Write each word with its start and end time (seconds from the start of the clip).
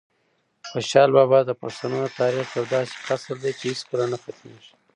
خوشحال 0.69 1.09
بابا 1.17 1.39
د 1.45 1.51
پښتنو 1.61 1.97
د 2.03 2.07
تاریخ 2.21 2.47
یو 2.57 2.65
داسې 2.75 2.95
فصل 3.07 3.35
دی 3.43 3.51
چې 3.59 3.63
هیڅکله 3.71 4.05
نه 4.11 4.17
ختمېږي. 4.23 4.71